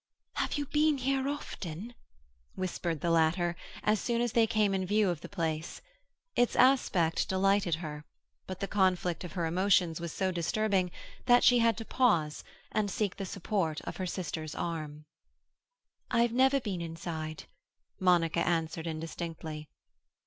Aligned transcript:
"Have 0.33 0.57
you 0.57 0.65
been 0.65 0.97
here 0.97 1.29
often?" 1.29 1.93
whispered 2.55 3.01
the 3.01 3.11
latter, 3.11 3.55
as 3.83 3.99
soon 3.99 4.19
as 4.19 4.31
they 4.31 4.47
came 4.47 4.73
in 4.73 4.83
view 4.83 5.11
of 5.11 5.21
the 5.21 5.29
place. 5.29 5.79
Its 6.35 6.55
aspect 6.55 7.29
delighted 7.29 7.75
her, 7.85 8.03
but 8.47 8.61
the 8.61 8.67
conflict 8.67 9.23
of 9.23 9.33
her 9.33 9.45
emotions 9.45 10.01
was 10.01 10.11
so 10.11 10.31
disturbing 10.31 10.89
that 11.27 11.43
she 11.43 11.59
had 11.59 11.77
to 11.77 11.85
pause 11.85 12.43
and 12.71 12.89
seek 12.89 13.17
the 13.17 13.27
support 13.27 13.79
of 13.81 13.97
her 13.97 14.07
sister's 14.07 14.55
arm. 14.55 15.05
"I've 16.09 16.33
never 16.33 16.59
been 16.59 16.81
inside," 16.81 17.43
Monica 17.99 18.39
answered 18.39 18.87
indistinctly. 18.87 19.69